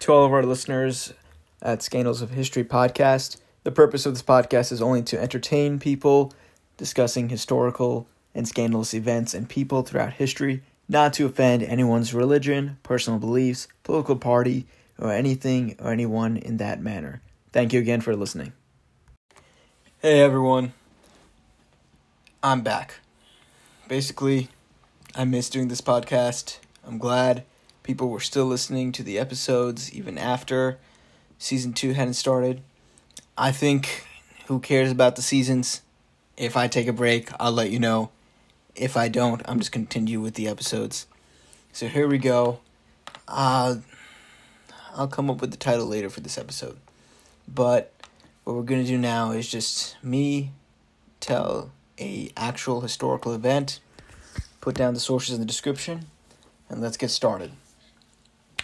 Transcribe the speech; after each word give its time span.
To 0.00 0.12
all 0.12 0.24
of 0.24 0.32
our 0.32 0.44
listeners 0.44 1.12
at 1.60 1.82
Scandals 1.82 2.22
of 2.22 2.30
History 2.30 2.62
podcast, 2.62 3.38
the 3.64 3.72
purpose 3.72 4.06
of 4.06 4.14
this 4.14 4.22
podcast 4.22 4.70
is 4.70 4.80
only 4.80 5.02
to 5.02 5.20
entertain 5.20 5.80
people 5.80 6.32
discussing 6.76 7.28
historical 7.28 8.06
and 8.32 8.46
scandalous 8.46 8.94
events 8.94 9.34
and 9.34 9.48
people 9.48 9.82
throughout 9.82 10.12
history, 10.14 10.62
not 10.88 11.12
to 11.14 11.26
offend 11.26 11.64
anyone's 11.64 12.14
religion, 12.14 12.78
personal 12.84 13.18
beliefs, 13.18 13.66
political 13.82 14.14
party, 14.14 14.66
or 14.98 15.12
anything 15.12 15.74
or 15.80 15.90
anyone 15.90 16.36
in 16.36 16.58
that 16.58 16.80
manner. 16.80 17.20
Thank 17.52 17.72
you 17.72 17.80
again 17.80 18.00
for 18.00 18.14
listening. 18.14 18.52
Hey 20.00 20.20
everyone, 20.20 20.74
I'm 22.40 22.60
back. 22.60 23.00
Basically, 23.88 24.48
I 25.16 25.24
missed 25.24 25.52
doing 25.52 25.66
this 25.66 25.80
podcast. 25.80 26.58
I'm 26.86 26.98
glad 26.98 27.44
people 27.88 28.10
were 28.10 28.20
still 28.20 28.44
listening 28.44 28.92
to 28.92 29.02
the 29.02 29.18
episodes 29.18 29.90
even 29.94 30.18
after 30.18 30.78
season 31.38 31.72
two 31.72 31.94
hadn't 31.94 32.12
started. 32.12 32.60
I 33.38 33.50
think 33.50 34.06
who 34.46 34.60
cares 34.60 34.92
about 34.92 35.16
the 35.16 35.22
seasons? 35.22 35.80
If 36.36 36.54
I 36.54 36.68
take 36.68 36.86
a 36.86 36.92
break, 36.92 37.30
I'll 37.40 37.50
let 37.50 37.70
you 37.70 37.78
know. 37.78 38.10
If 38.74 38.94
I 38.98 39.08
don't, 39.08 39.40
I'm 39.46 39.58
just 39.58 39.72
continue 39.72 40.20
with 40.20 40.34
the 40.34 40.48
episodes. 40.48 41.06
So 41.72 41.88
here 41.88 42.06
we 42.06 42.18
go. 42.18 42.60
Uh, 43.26 43.76
I'll 44.94 45.08
come 45.08 45.30
up 45.30 45.40
with 45.40 45.50
the 45.50 45.56
title 45.56 45.86
later 45.86 46.10
for 46.10 46.20
this 46.20 46.36
episode. 46.36 46.76
But 47.48 47.90
what 48.44 48.54
we're 48.54 48.64
gonna 48.64 48.84
do 48.84 48.98
now 48.98 49.30
is 49.30 49.48
just 49.48 49.96
me 50.04 50.52
tell 51.20 51.70
a 51.98 52.30
actual 52.36 52.82
historical 52.82 53.32
event, 53.32 53.80
put 54.60 54.74
down 54.74 54.92
the 54.92 55.00
sources 55.00 55.36
in 55.36 55.40
the 55.40 55.46
description, 55.46 56.04
and 56.68 56.82
let's 56.82 56.98
get 56.98 57.08
started. 57.08 57.52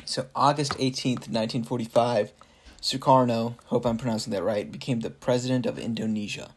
So 0.06 0.26
August 0.34 0.72
18th, 0.72 1.28
1945, 1.28 2.32
Sukarno, 2.80 3.54
hope 3.66 3.86
I'm 3.86 3.96
pronouncing 3.96 4.32
that 4.32 4.42
right, 4.42 4.70
became 4.70 5.00
the 5.00 5.10
president 5.10 5.66
of 5.66 5.78
Indonesia. 5.78 6.50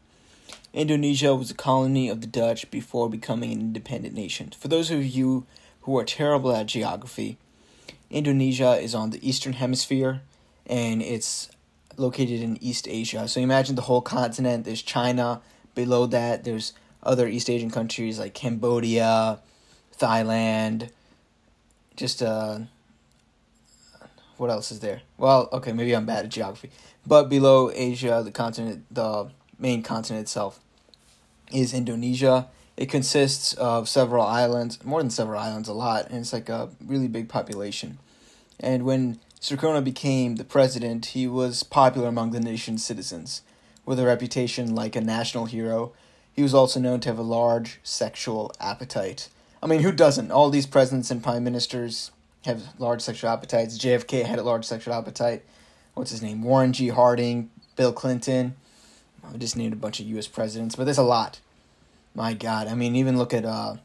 Indonesia 0.73 1.33
was 1.33 1.49
a 1.49 1.55
colony 1.55 2.09
of 2.09 2.21
the 2.21 2.27
Dutch 2.27 2.69
before 2.69 3.09
becoming 3.09 3.51
an 3.51 3.59
independent 3.61 4.13
nation. 4.13 4.51
For 4.57 4.67
those 4.67 4.91
of 4.91 5.05
you 5.05 5.45
who 5.81 5.97
are 5.97 6.03
terrible 6.03 6.51
at 6.51 6.65
geography, 6.65 7.37
Indonesia 8.09 8.77
is 8.77 8.93
on 8.93 9.11
the 9.11 9.27
eastern 9.27 9.53
hemisphere 9.53 10.21
and 10.65 11.01
it's 11.01 11.49
located 11.95 12.41
in 12.41 12.61
East 12.61 12.87
Asia. 12.87 13.27
So 13.27 13.39
imagine 13.39 13.75
the 13.75 13.83
whole 13.83 14.01
continent. 14.01 14.65
There's 14.65 14.81
China. 14.81 15.41
Below 15.73 16.07
that, 16.07 16.43
there's 16.43 16.73
other 17.03 17.27
East 17.27 17.49
Asian 17.49 17.71
countries 17.71 18.19
like 18.19 18.33
Cambodia, 18.33 19.39
Thailand. 19.97 20.89
Just 21.95 22.21
uh, 22.21 22.59
what 24.37 24.49
else 24.49 24.71
is 24.71 24.79
there? 24.79 25.01
Well, 25.17 25.49
okay, 25.51 25.71
maybe 25.71 25.95
I'm 25.95 26.05
bad 26.05 26.25
at 26.25 26.31
geography. 26.31 26.71
But 27.05 27.29
below 27.29 27.71
Asia, 27.73 28.21
the 28.23 28.31
continent, 28.31 28.85
the 28.91 29.29
main 29.57 29.83
continent 29.83 30.23
itself, 30.23 30.59
is 31.51 31.73
Indonesia. 31.73 32.47
It 32.75 32.89
consists 32.89 33.53
of 33.53 33.89
several 33.89 34.23
islands, 34.23 34.83
more 34.83 35.01
than 35.01 35.09
several 35.09 35.39
islands, 35.39 35.69
a 35.69 35.73
lot, 35.73 36.09
and 36.09 36.19
it's 36.19 36.33
like 36.33 36.49
a 36.49 36.69
really 36.85 37.07
big 37.07 37.29
population. 37.29 37.97
And 38.59 38.83
when 38.83 39.19
Sukarno 39.39 39.83
became 39.83 40.35
the 40.35 40.43
president, 40.43 41.07
he 41.07 41.27
was 41.27 41.63
popular 41.63 42.07
among 42.07 42.31
the 42.31 42.39
nation's 42.39 42.83
citizens. 42.83 43.41
With 43.85 43.99
a 43.99 44.05
reputation 44.05 44.75
like 44.75 44.95
a 44.95 45.01
national 45.01 45.45
hero, 45.45 45.93
he 46.33 46.43
was 46.43 46.53
also 46.53 46.79
known 46.79 46.99
to 46.99 47.09
have 47.09 47.17
a 47.17 47.23
large 47.23 47.79
sexual 47.83 48.51
appetite. 48.59 49.29
I 49.63 49.67
mean, 49.67 49.81
who 49.81 49.91
doesn't? 49.91 50.31
All 50.31 50.49
these 50.49 50.67
presidents 50.67 51.09
and 51.09 51.23
prime 51.23 51.43
ministers 51.43 52.11
have 52.47 52.63
large 52.79 53.01
sexual 53.01 53.29
appetites. 53.29 53.77
JFK 53.77 54.23
had 54.25 54.39
a 54.39 54.43
large 54.43 54.65
sexual 54.65 54.93
appetite. 54.93 55.43
What's 55.93 56.11
his 56.11 56.21
name? 56.21 56.41
Warren 56.41 56.73
G. 56.73 56.87
Harding, 56.87 57.51
Bill 57.75 57.91
Clinton. 57.91 58.55
I 59.23 59.37
just 59.37 59.57
named 59.57 59.73
a 59.73 59.77
bunch 59.77 59.99
of 59.99 60.05
U.S. 60.07 60.27
presidents, 60.27 60.75
but 60.75 60.85
there's 60.85 60.97
a 60.97 61.03
lot. 61.03 61.41
My 62.15 62.33
God, 62.33 62.67
I 62.67 62.73
mean, 62.73 62.95
even 62.95 63.17
look 63.17 63.33
at 63.33 63.43
uh, 63.43 63.75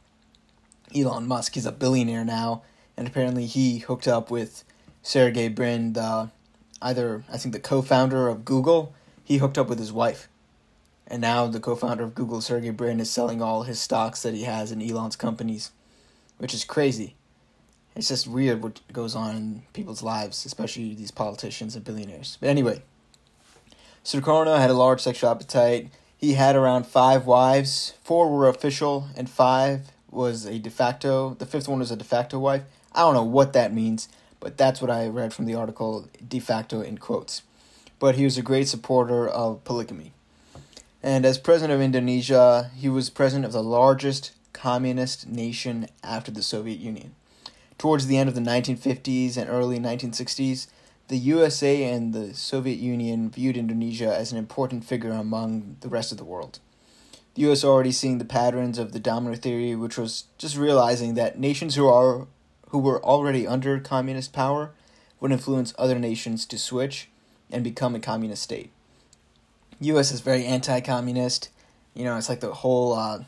Elon 0.94 1.26
Musk. 1.26 1.54
He's 1.54 1.66
a 1.66 1.72
billionaire 1.72 2.25
now, 2.25 2.62
and 2.97 3.09
apparently 3.09 3.47
he 3.47 3.78
hooked 3.78 4.06
up 4.06 4.31
with 4.31 4.65
Sergey 5.03 5.48
Brin, 5.48 5.94
the 5.94 6.31
either 6.81 7.25
I 7.31 7.38
think 7.38 7.53
the 7.53 7.60
co-founder 7.60 8.28
of 8.28 8.44
Google, 8.44 8.94
he 9.25 9.38
hooked 9.38 9.59
up 9.59 9.69
with 9.69 9.78
his 9.78 9.92
wife, 9.92 10.28
and 11.09 11.20
now 11.20 11.48
the 11.48 11.60
co-founder 11.60 12.04
of 12.04 12.15
Google, 12.15 12.41
Sergey 12.41 12.70
Brin, 12.70 13.00
is 13.00 13.10
selling 13.10 13.42
all 13.42 13.65
his 13.65 13.81
stocks 13.81 14.22
that 14.22 14.34
he 14.34 14.44
has 14.44 14.70
in 14.70 14.81
Elon's 14.81 15.16
companies, 15.16 15.72
which 16.38 16.54
is 16.54 16.65
crazy. 16.65 17.16
It's 17.94 18.08
just 18.08 18.26
weird 18.26 18.62
what 18.62 18.80
goes 18.92 19.14
on 19.14 19.36
in 19.36 19.62
people's 19.72 20.03
lives, 20.03 20.47
especially 20.47 20.94
these 20.94 21.10
politicians 21.10 21.76
and 21.76 21.84
billionaires. 21.84 22.38
But 22.41 22.48
anyway, 22.48 22.82
Sukarno 24.04 24.58
had 24.58 24.70
a 24.70 24.75
large 24.75 25.00
sexual 25.00 25.30
appetite. 25.30 25.91
He 26.16 26.34
had 26.34 26.56
around 26.56 26.86
five 26.86 27.26
wives. 27.26 27.94
Four 28.03 28.30
were 28.30 28.48
official, 28.48 29.08
and 29.16 29.28
five 29.28 29.92
was 30.10 30.47
a 30.47 30.58
de 30.58 30.70
facto. 30.70 31.34
The 31.34 31.47
fifth 31.47 31.69
one 31.69 31.80
was 31.80 31.91
a 31.91 31.97
de 31.97 32.04
facto 32.04 32.38
wife. 32.38 32.62
I 32.94 33.00
don't 33.00 33.14
know 33.14 33.25
what 33.25 33.53
that 33.53 33.72
means 33.72 34.09
but 34.42 34.56
that's 34.56 34.82
what 34.82 34.91
I 34.91 35.06
read 35.06 35.32
from 35.32 35.44
the 35.44 35.54
article 35.54 36.09
de 36.26 36.41
facto 36.41 36.80
in 36.80 36.98
quotes. 36.98 37.42
But 38.00 38.16
he 38.16 38.24
was 38.24 38.36
a 38.36 38.42
great 38.42 38.66
supporter 38.66 39.28
of 39.28 39.62
polygamy. 39.62 40.14
And 41.00 41.24
as 41.24 41.38
president 41.38 41.74
of 41.74 41.80
Indonesia, 41.80 42.72
he 42.76 42.88
was 42.88 43.09
president 43.09 43.44
of 43.44 43.53
the 43.53 43.62
largest 43.62 44.32
communist 44.53 45.28
nation 45.28 45.86
after 46.03 46.32
the 46.32 46.42
Soviet 46.42 46.80
Union. 46.80 47.14
Towards 47.82 48.06
the 48.06 48.16
end 48.16 48.28
of 48.28 48.37
the 48.37 48.41
1950s 48.41 49.37
and 49.37 49.50
early 49.50 49.81
1960s, 49.81 50.69
the 51.09 51.16
USA 51.16 51.82
and 51.82 52.15
the 52.15 52.32
Soviet 52.32 52.78
Union 52.78 53.28
viewed 53.28 53.56
Indonesia 53.56 54.16
as 54.16 54.31
an 54.31 54.38
important 54.38 54.84
figure 54.84 55.10
among 55.10 55.78
the 55.81 55.88
rest 55.88 56.12
of 56.12 56.16
the 56.16 56.22
world. 56.22 56.60
The 57.34 57.50
US 57.50 57.65
already 57.65 57.91
seeing 57.91 58.19
the 58.19 58.25
patterns 58.25 58.78
of 58.78 58.92
the 58.92 59.00
domino 59.00 59.34
theory, 59.34 59.75
which 59.75 59.98
was 59.98 60.26
just 60.38 60.56
realizing 60.56 61.15
that 61.15 61.41
nations 61.41 61.75
who 61.75 61.88
are 61.88 62.28
who 62.69 62.78
were 62.78 63.03
already 63.03 63.48
under 63.48 63.81
communist 63.81 64.32
power 64.32 64.71
would 65.19 65.32
influence 65.32 65.75
other 65.76 65.98
nations 65.98 66.47
to 66.47 66.59
switch 66.59 67.09
and 67.50 67.65
become 67.65 67.97
a 67.97 67.98
communist 67.98 68.44
state. 68.44 68.71
U.S. 69.81 70.12
is 70.12 70.21
very 70.21 70.44
anti-communist. 70.44 71.48
You 71.94 72.04
know, 72.04 72.16
it's 72.16 72.28
like 72.28 72.38
the 72.38 72.54
whole 72.54 72.92
uh, 72.92 73.25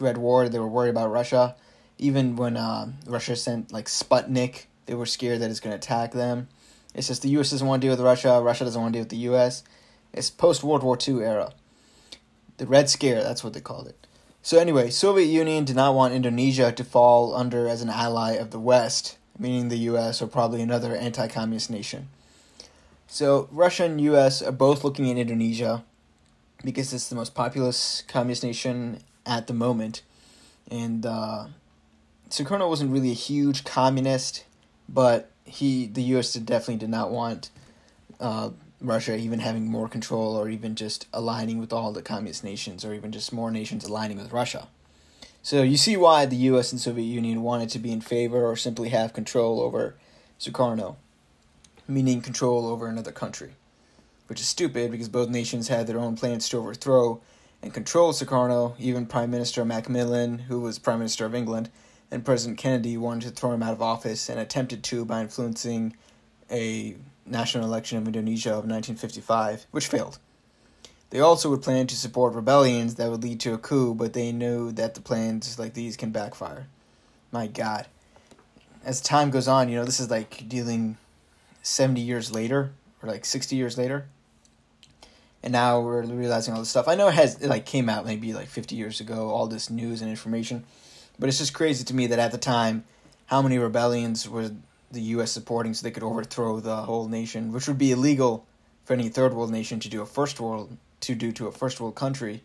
Red 0.00 0.16
War. 0.16 0.48
They 0.48 0.58
were 0.58 0.66
worried 0.66 0.96
about 0.96 1.12
Russia. 1.12 1.56
Even 1.98 2.36
when 2.36 2.56
uh, 2.56 2.92
Russia 3.06 3.36
sent 3.36 3.72
like 3.72 3.86
Sputnik, 3.86 4.66
they 4.86 4.94
were 4.94 5.06
scared 5.06 5.40
that 5.40 5.50
it's 5.50 5.60
going 5.60 5.72
to 5.72 5.76
attack 5.76 6.12
them. 6.12 6.48
It's 6.94 7.08
just 7.08 7.22
the 7.22 7.28
U.S. 7.30 7.50
doesn't 7.50 7.66
want 7.66 7.82
to 7.82 7.86
deal 7.86 7.96
with 7.96 8.04
Russia. 8.04 8.40
Russia 8.42 8.64
doesn't 8.64 8.80
want 8.80 8.92
to 8.92 8.98
deal 8.98 9.02
with 9.02 9.10
the 9.10 9.28
U.S. 9.32 9.62
It's 10.12 10.30
post 10.30 10.64
World 10.64 10.82
War 10.82 10.96
II 10.96 11.20
era. 11.20 11.52
The 12.56 12.66
Red 12.66 12.88
Scare, 12.88 13.22
that's 13.22 13.44
what 13.44 13.52
they 13.52 13.60
called 13.60 13.86
it. 13.86 14.06
So 14.42 14.58
anyway, 14.58 14.90
Soviet 14.90 15.26
Union 15.26 15.64
did 15.64 15.76
not 15.76 15.94
want 15.94 16.14
Indonesia 16.14 16.72
to 16.72 16.84
fall 16.84 17.34
under 17.34 17.68
as 17.68 17.82
an 17.82 17.90
ally 17.90 18.32
of 18.32 18.50
the 18.50 18.58
West, 18.58 19.18
meaning 19.38 19.68
the 19.68 19.78
US 19.90 20.22
or 20.22 20.26
probably 20.26 20.62
another 20.62 20.96
anti-communist 20.96 21.70
nation. 21.70 22.08
So 23.06 23.48
Russia 23.52 23.84
and 23.84 24.00
US 24.00 24.42
are 24.42 24.52
both 24.52 24.84
looking 24.84 25.10
at 25.10 25.18
Indonesia 25.18 25.84
because 26.64 26.92
it's 26.92 27.08
the 27.08 27.14
most 27.14 27.34
populous 27.34 28.02
communist 28.08 28.42
nation 28.42 29.00
at 29.26 29.46
the 29.46 29.54
moment. 29.54 30.02
And 30.70 31.04
uh, 31.04 31.48
Sukarno 32.30 32.68
wasn't 32.68 32.92
really 32.92 33.10
a 33.10 33.14
huge 33.14 33.64
communist, 33.64 34.44
but 34.88 35.30
he 35.44 35.86
the 35.86 36.02
US 36.14 36.34
definitely 36.34 36.76
did 36.76 36.90
not 36.90 37.10
want 37.10 37.50
uh, 38.20 38.50
Russia 38.80 39.16
even 39.16 39.40
having 39.40 39.66
more 39.66 39.88
control 39.88 40.36
or 40.36 40.48
even 40.48 40.74
just 40.74 41.06
aligning 41.12 41.58
with 41.58 41.72
all 41.72 41.92
the 41.92 42.02
communist 42.02 42.44
nations 42.44 42.84
or 42.84 42.94
even 42.94 43.12
just 43.12 43.32
more 43.32 43.50
nations 43.50 43.84
aligning 43.84 44.18
with 44.18 44.32
Russia. 44.32 44.68
So 45.42 45.62
you 45.62 45.76
see 45.76 45.96
why 45.96 46.26
the 46.26 46.36
US 46.36 46.72
and 46.72 46.80
Soviet 46.80 47.06
Union 47.06 47.42
wanted 47.42 47.70
to 47.70 47.78
be 47.78 47.92
in 47.92 48.00
favor 48.00 48.44
or 48.44 48.56
simply 48.56 48.90
have 48.90 49.12
control 49.12 49.60
over 49.60 49.94
Sukarno, 50.38 50.96
meaning 51.86 52.20
control 52.20 52.66
over 52.66 52.86
another 52.86 53.12
country. 53.12 53.52
Which 54.26 54.40
is 54.40 54.46
stupid 54.46 54.90
because 54.90 55.08
both 55.08 55.30
nations 55.30 55.68
had 55.68 55.86
their 55.86 55.98
own 55.98 56.16
plans 56.16 56.48
to 56.50 56.58
overthrow 56.58 57.20
and 57.62 57.72
control 57.72 58.12
Sukarno. 58.12 58.74
Even 58.78 59.06
Prime 59.06 59.30
Minister 59.30 59.64
Macmillan, 59.64 60.40
who 60.40 60.60
was 60.60 60.78
Prime 60.78 60.98
Minister 60.98 61.24
of 61.24 61.34
England, 61.34 61.70
and 62.10 62.24
President 62.24 62.58
Kennedy 62.58 62.96
wanted 62.96 63.28
to 63.28 63.34
throw 63.34 63.52
him 63.52 63.62
out 63.62 63.72
of 63.72 63.82
office 63.82 64.28
and 64.28 64.40
attempted 64.40 64.82
to 64.84 65.04
by 65.04 65.20
influencing 65.20 65.94
a 66.50 66.96
national 67.26 67.64
election 67.64 67.98
of 67.98 68.06
Indonesia 68.06 68.50
of 68.50 68.64
1955, 68.64 69.66
which 69.70 69.86
failed. 69.86 70.18
They 71.10 71.20
also 71.20 71.50
would 71.50 71.62
plan 71.62 71.86
to 71.86 71.96
support 71.96 72.34
rebellions 72.34 72.96
that 72.96 73.10
would 73.10 73.22
lead 73.22 73.40
to 73.40 73.54
a 73.54 73.58
coup, 73.58 73.94
but 73.94 74.12
they 74.12 74.32
knew 74.32 74.72
that 74.72 74.94
the 74.94 75.00
plans 75.00 75.58
like 75.58 75.74
these 75.74 75.96
can 75.96 76.10
backfire. 76.10 76.66
My 77.32 77.46
God. 77.46 77.86
As 78.84 79.00
time 79.00 79.30
goes 79.30 79.48
on, 79.48 79.68
you 79.68 79.76
know, 79.76 79.84
this 79.84 80.00
is 80.00 80.10
like 80.10 80.48
dealing 80.48 80.96
70 81.62 82.00
years 82.00 82.32
later, 82.32 82.72
or 83.02 83.08
like 83.08 83.24
60 83.24 83.56
years 83.56 83.76
later. 83.76 84.06
And 85.42 85.52
now 85.52 85.80
we're 85.80 86.02
realizing 86.02 86.52
all 86.52 86.60
this 86.60 86.70
stuff. 86.70 86.88
I 86.88 86.94
know 86.94 87.08
it 87.08 87.14
has, 87.14 87.40
it 87.40 87.48
like 87.48 87.64
came 87.64 87.88
out 87.88 88.04
maybe 88.04 88.32
like 88.32 88.48
50 88.48 88.76
years 88.76 89.00
ago, 89.00 89.30
all 89.30 89.46
this 89.46 89.70
news 89.70 90.02
and 90.02 90.10
information. 90.10 90.64
But 91.18 91.28
it's 91.28 91.38
just 91.38 91.54
crazy 91.54 91.84
to 91.84 91.94
me 91.94 92.06
that 92.06 92.18
at 92.18 92.32
the 92.32 92.38
time, 92.38 92.84
how 93.26 93.42
many 93.42 93.58
rebellions 93.58 94.28
were 94.28 94.50
the 94.90 95.00
U.S. 95.00 95.32
supporting 95.32 95.74
so 95.74 95.84
they 95.84 95.90
could 95.90 96.02
overthrow 96.02 96.60
the 96.60 96.76
whole 96.76 97.08
nation, 97.08 97.52
which 97.52 97.68
would 97.68 97.78
be 97.78 97.92
illegal 97.92 98.46
for 98.84 98.94
any 98.94 99.08
third 99.08 99.34
world 99.34 99.50
nation 99.50 99.80
to 99.80 99.88
do 99.88 100.00
a 100.00 100.06
first 100.06 100.40
world 100.40 100.76
to 101.00 101.14
do 101.14 101.32
to 101.32 101.46
a 101.46 101.52
first 101.52 101.80
world 101.80 101.94
country. 101.94 102.42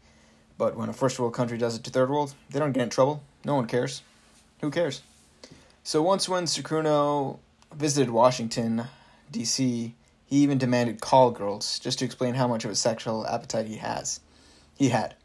But 0.58 0.75
when 0.75 0.90
a 0.90 0.94
first 0.94 1.20
world 1.20 1.34
country 1.34 1.58
does 1.58 1.75
it 1.75 1.84
to 1.86 1.90
third 1.90 2.10
world, 2.10 2.34
they 2.50 2.60
don't 2.60 2.74
get 2.74 2.84
in 2.84 2.90
trouble. 2.90 3.24
No 3.46 3.56
one 3.56 3.68
cares. 3.68 4.02
Who 4.62 4.72
cares? 4.72 5.02
So 5.84 6.02
once 6.02 6.30
when 6.30 6.46
Sukarno 6.46 7.40
visited 7.74 8.10
Washington, 8.10 8.86
D.C., 9.31 9.96
he 10.25 10.38
even 10.38 10.58
demanded 10.58 11.02
call 11.02 11.31
girls 11.31 11.80
just 11.80 12.00
to 12.00 12.06
explain 12.06 12.36
how 12.36 12.48
much 12.48 12.66
of 12.66 12.72
a 12.72 12.75
sexual 12.75 13.28
appetite 13.28 13.68
he 13.68 13.78
has. 13.78 14.20
He 14.75 14.90
had. 14.90 15.16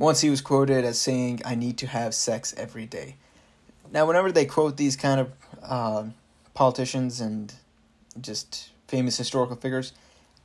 Once 0.00 0.22
he 0.22 0.30
was 0.30 0.40
quoted 0.40 0.82
as 0.82 0.98
saying, 0.98 1.42
"I 1.44 1.54
need 1.54 1.76
to 1.76 1.86
have 1.86 2.14
sex 2.14 2.54
every 2.56 2.86
day." 2.86 3.16
Now, 3.92 4.06
whenever 4.06 4.32
they 4.32 4.46
quote 4.46 4.78
these 4.78 4.96
kind 4.96 5.20
of 5.20 5.32
uh, 5.62 6.04
politicians 6.54 7.20
and 7.20 7.52
just 8.18 8.70
famous 8.88 9.18
historical 9.18 9.56
figures, 9.56 9.92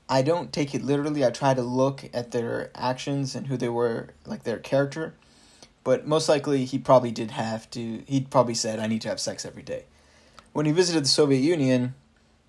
I 0.09 0.23
don't 0.23 0.51
take 0.51 0.75
it 0.75 0.83
literally. 0.83 1.25
I 1.25 1.29
try 1.31 1.53
to 1.53 1.61
look 1.61 2.09
at 2.13 2.31
their 2.31 2.69
actions 2.75 3.33
and 3.33 3.47
who 3.47 3.55
they 3.55 3.69
were, 3.69 4.09
like 4.25 4.43
their 4.43 4.59
character. 4.59 5.13
But 5.85 6.05
most 6.05 6.27
likely, 6.27 6.65
he 6.65 6.77
probably 6.77 7.11
did 7.11 7.31
have 7.31 7.69
to. 7.71 8.03
He 8.05 8.19
probably 8.19 8.55
said, 8.55 8.79
"I 8.79 8.87
need 8.87 9.03
to 9.03 9.09
have 9.09 9.21
sex 9.21 9.45
every 9.45 9.63
day." 9.63 9.85
When 10.51 10.65
he 10.65 10.73
visited 10.73 11.05
the 11.05 11.07
Soviet 11.07 11.39
Union, 11.39 11.95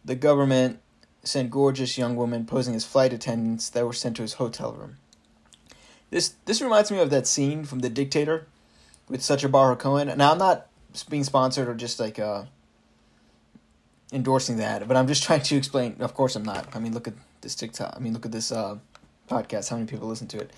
the 0.05 0.17
government 0.17 0.81
sent 1.23 1.52
gorgeous 1.52 1.97
young 1.97 2.17
women 2.17 2.47
posing 2.47 2.75
as 2.75 2.85
flight 2.85 3.12
attendants 3.12 3.70
that 3.70 3.87
were 3.87 3.93
sent 3.93 4.17
to 4.17 4.23
his 4.23 4.35
hotel 4.35 4.73
room. 4.73 4.97
This 6.11 6.35
this 6.44 6.61
reminds 6.61 6.91
me 6.91 6.99
of 6.99 7.11
that 7.11 7.26
scene 7.26 7.64
from 7.64 7.81
The 7.81 7.91
Dictator 7.91 8.47
with 9.08 9.23
Sacha 9.23 9.49
Baron 9.49 9.76
Cohen. 9.76 10.12
Now 10.17 10.32
I'm 10.32 10.38
not 10.38 10.69
being 11.08 11.25
sponsored 11.25 11.69
or 11.69 11.75
just 11.75 11.99
like 12.00 12.19
uh, 12.19 12.44
endorsing 14.12 14.56
that, 14.58 14.87
but 14.87 14.97
I'm 14.97 15.08
just 15.08 15.23
trying 15.25 15.43
to 15.43 15.56
explain. 15.56 15.97
Of 16.00 16.14
course, 16.14 16.37
I'm 16.37 16.44
not. 16.44 16.75
I 16.75 16.79
mean, 16.79 16.94
look 16.94 17.08
at 17.08 17.14
this 17.41 17.55
TikTok. 17.55 17.94
I 17.97 17.99
mean, 17.99 18.12
look 18.12 18.26
at 18.26 18.32
this 18.32 18.53
uh, 18.53 18.79
podcast. 19.29 19.70
How 19.70 19.76
many 19.76 19.88
people 19.88 20.08
listen 20.08 20.29
to 20.29 20.38
it? 20.38 20.53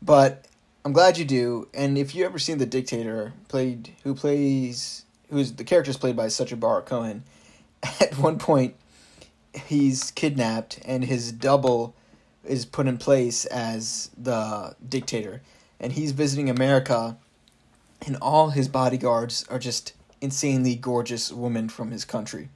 But 0.00 0.46
I'm 0.84 0.92
glad 0.92 1.18
you 1.18 1.24
do. 1.24 1.68
And 1.74 1.96
if 1.96 2.14
you 2.14 2.24
ever 2.24 2.38
seen 2.38 2.58
The 2.58 2.66
Dictator, 2.66 3.32
played 3.48 3.92
who 4.04 4.14
plays 4.14 5.04
who's 5.30 5.52
the 5.52 5.64
character 5.64 5.90
is 5.90 5.96
played 5.96 6.16
by 6.16 6.28
Sacha 6.28 6.56
Baron 6.56 6.84
Cohen. 6.84 7.24
At 8.00 8.16
one 8.18 8.38
point, 8.38 8.76
he's 9.54 10.10
kidnapped, 10.12 10.78
and 10.84 11.04
his 11.04 11.32
double 11.32 11.94
is 12.44 12.64
put 12.64 12.86
in 12.86 12.98
place 12.98 13.44
as 13.46 14.10
the 14.16 14.74
dictator, 14.88 15.42
and 15.80 15.92
he's 15.92 16.12
visiting 16.12 16.50
America 16.50 17.16
and 18.06 18.16
all 18.16 18.50
his 18.50 18.68
bodyguards 18.68 19.44
are 19.48 19.58
just 19.58 19.92
insanely 20.20 20.74
gorgeous 20.74 21.32
women 21.32 21.68
from 21.68 21.90
his 21.90 22.04
country. 22.04 22.48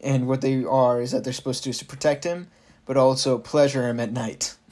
And 0.00 0.26
what 0.26 0.40
they 0.40 0.64
are 0.64 1.00
is 1.00 1.10
that 1.12 1.24
they're 1.24 1.32
supposed 1.32 1.62
to 1.62 1.64
do 1.64 1.70
is 1.70 1.78
to 1.78 1.84
protect 1.84 2.24
him, 2.24 2.48
but 2.86 2.96
also 2.96 3.38
pleasure 3.38 3.88
him 3.88 4.00
at 4.00 4.12
night. 4.12 4.56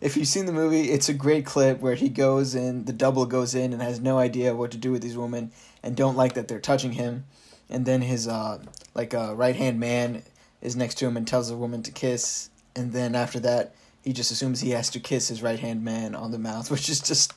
If 0.00 0.16
you've 0.16 0.28
seen 0.28 0.46
the 0.46 0.52
movie, 0.52 0.92
it's 0.92 1.10
a 1.10 1.12
great 1.12 1.44
clip 1.44 1.80
where 1.80 1.94
he 1.94 2.08
goes 2.08 2.54
in, 2.54 2.86
the 2.86 2.92
double 2.94 3.26
goes 3.26 3.54
in 3.54 3.74
and 3.74 3.82
has 3.82 4.00
no 4.00 4.16
idea 4.16 4.54
what 4.54 4.70
to 4.70 4.78
do 4.78 4.92
with 4.92 5.02
these 5.02 5.14
women 5.14 5.52
and 5.82 5.94
don't 5.94 6.16
like 6.16 6.32
that 6.32 6.48
they're 6.48 6.58
touching 6.58 6.92
him. 6.92 7.24
And 7.68 7.84
then 7.84 8.00
his 8.00 8.26
uh 8.26 8.62
like 8.94 9.12
a 9.12 9.24
uh, 9.24 9.32
right 9.34 9.54
hand 9.54 9.78
man 9.78 10.22
is 10.62 10.74
next 10.74 10.94
to 10.96 11.06
him 11.06 11.18
and 11.18 11.28
tells 11.28 11.50
the 11.50 11.56
woman 11.56 11.82
to 11.82 11.90
kiss, 11.90 12.48
and 12.76 12.92
then 12.92 13.14
after 13.14 13.40
that 13.40 13.74
he 14.02 14.12
just 14.12 14.30
assumes 14.30 14.60
he 14.60 14.70
has 14.70 14.90
to 14.90 15.00
kiss 15.00 15.28
his 15.28 15.42
right 15.42 15.58
hand 15.58 15.84
man 15.84 16.14
on 16.14 16.30
the 16.30 16.38
mouth, 16.38 16.70
which 16.70 16.88
is 16.88 17.00
just 17.00 17.34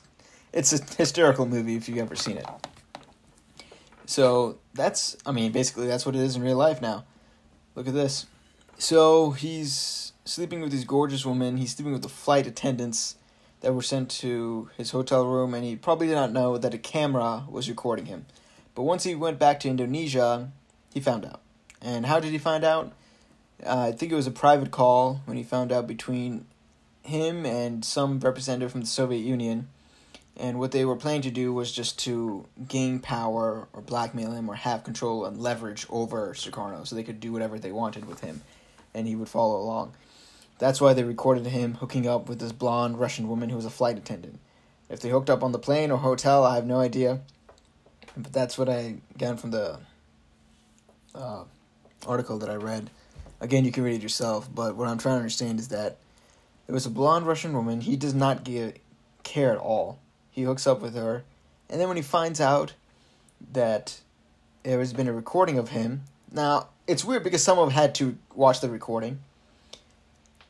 it's 0.52 0.72
a 0.72 0.82
hysterical 0.96 1.46
movie 1.46 1.76
if 1.76 1.88
you've 1.88 1.98
ever 1.98 2.16
seen 2.16 2.36
it. 2.36 2.46
So 4.06 4.58
that's, 4.74 5.16
I 5.26 5.32
mean, 5.32 5.52
basically 5.52 5.86
that's 5.86 6.06
what 6.06 6.14
it 6.14 6.20
is 6.20 6.36
in 6.36 6.42
real 6.42 6.56
life 6.56 6.80
now. 6.80 7.04
Look 7.74 7.88
at 7.88 7.94
this. 7.94 8.26
So 8.78 9.32
he's 9.32 10.12
sleeping 10.24 10.60
with 10.60 10.70
these 10.70 10.84
gorgeous 10.84 11.26
women. 11.26 11.56
He's 11.56 11.74
sleeping 11.74 11.92
with 11.92 12.02
the 12.02 12.08
flight 12.08 12.46
attendants 12.46 13.16
that 13.60 13.72
were 13.72 13.82
sent 13.82 14.10
to 14.10 14.68
his 14.76 14.90
hotel 14.90 15.24
room, 15.24 15.54
and 15.54 15.64
he 15.64 15.74
probably 15.74 16.06
did 16.06 16.14
not 16.14 16.32
know 16.32 16.58
that 16.58 16.74
a 16.74 16.78
camera 16.78 17.44
was 17.48 17.68
recording 17.68 18.06
him. 18.06 18.26
But 18.74 18.82
once 18.82 19.04
he 19.04 19.14
went 19.14 19.38
back 19.38 19.58
to 19.60 19.68
Indonesia, 19.68 20.52
he 20.92 21.00
found 21.00 21.24
out. 21.24 21.40
And 21.80 22.06
how 22.06 22.20
did 22.20 22.32
he 22.32 22.38
find 22.38 22.62
out? 22.62 22.92
Uh, 23.64 23.88
I 23.88 23.92
think 23.92 24.12
it 24.12 24.16
was 24.16 24.26
a 24.26 24.32
private 24.32 24.70
call 24.70 25.22
when 25.24 25.36
he 25.36 25.42
found 25.42 25.72
out 25.72 25.86
between 25.86 26.46
him 27.02 27.46
and 27.46 27.84
some 27.84 28.20
representative 28.20 28.72
from 28.72 28.82
the 28.82 28.86
Soviet 28.86 29.20
Union 29.20 29.68
and 30.36 30.58
what 30.58 30.72
they 30.72 30.84
were 30.84 30.96
planning 30.96 31.22
to 31.22 31.30
do 31.30 31.52
was 31.52 31.70
just 31.70 31.98
to 32.00 32.46
gain 32.66 32.98
power 32.98 33.68
or 33.72 33.80
blackmail 33.80 34.32
him 34.32 34.48
or 34.48 34.56
have 34.56 34.82
control 34.82 35.24
and 35.24 35.38
leverage 35.38 35.86
over 35.88 36.34
Sukarno 36.34 36.86
so 36.86 36.96
they 36.96 37.04
could 37.04 37.20
do 37.20 37.32
whatever 37.32 37.58
they 37.58 37.70
wanted 37.70 38.06
with 38.06 38.20
him 38.20 38.42
and 38.92 39.06
he 39.06 39.14
would 39.14 39.28
follow 39.28 39.60
along. 39.60 39.94
That's 40.58 40.80
why 40.80 40.92
they 40.92 41.04
recorded 41.04 41.46
him 41.46 41.74
hooking 41.74 42.08
up 42.08 42.28
with 42.28 42.40
this 42.40 42.52
blonde 42.52 42.98
Russian 42.98 43.28
woman 43.28 43.48
who 43.48 43.56
was 43.56 43.64
a 43.64 43.70
flight 43.70 43.96
attendant. 43.96 44.40
If 44.88 45.00
they 45.00 45.08
hooked 45.08 45.30
up 45.30 45.42
on 45.42 45.52
the 45.52 45.58
plane 45.58 45.90
or 45.90 45.98
hotel, 45.98 46.44
I 46.44 46.56
have 46.56 46.66
no 46.66 46.80
idea. 46.80 47.20
But 48.16 48.32
that's 48.32 48.58
what 48.58 48.68
I 48.68 48.96
got 49.18 49.40
from 49.40 49.50
the 49.50 49.78
uh, 51.14 51.44
article 52.06 52.38
that 52.38 52.50
I 52.50 52.56
read. 52.56 52.90
Again, 53.44 53.66
you 53.66 53.72
can 53.72 53.84
read 53.84 53.94
it 53.94 54.02
yourself, 54.02 54.48
but 54.52 54.74
what 54.74 54.88
I'm 54.88 54.96
trying 54.96 55.16
to 55.16 55.18
understand 55.18 55.60
is 55.60 55.68
that 55.68 55.98
it 56.66 56.72
was 56.72 56.86
a 56.86 56.90
blonde 56.90 57.26
Russian 57.26 57.52
woman. 57.52 57.82
He 57.82 57.94
does 57.94 58.14
not 58.14 58.42
give, 58.42 58.72
care 59.22 59.52
at 59.52 59.58
all 59.58 59.98
he 60.30 60.42
hooks 60.42 60.66
up 60.66 60.80
with 60.80 60.94
her, 60.94 61.24
and 61.68 61.78
then 61.78 61.88
when 61.88 61.98
he 61.98 62.02
finds 62.02 62.40
out 62.40 62.72
that 63.52 64.00
there 64.62 64.78
has 64.78 64.94
been 64.94 65.08
a 65.08 65.12
recording 65.12 65.58
of 65.58 65.68
him, 65.68 66.04
now 66.32 66.68
it's 66.86 67.04
weird 67.04 67.22
because 67.22 67.42
some 67.42 67.58
of 67.58 67.70
had 67.70 67.94
to 67.96 68.16
watch 68.34 68.60
the 68.60 68.70
recording, 68.70 69.20